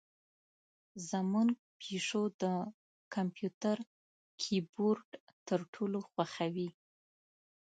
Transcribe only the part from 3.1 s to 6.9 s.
کمپیوتر کیبورډ تر ټولو خوښوي.